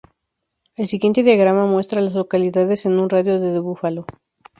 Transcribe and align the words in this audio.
El 0.77 0.87
siguiente 0.87 1.21
diagrama 1.21 1.67
muestra 1.67 1.99
a 2.01 2.03
las 2.03 2.15
localidades 2.15 2.87
en 2.87 2.97
un 2.97 3.07
radio 3.07 3.39
de 3.39 3.51
de 3.51 3.59
Buffalo. 3.59 4.07